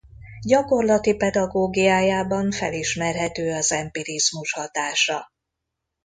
Gyakorlati 0.41 1.15
pedagógiájában 1.15 2.51
felismerhető 2.51 3.53
az 3.55 3.71
empirizmus 3.71 4.53
hatása. 4.53 5.31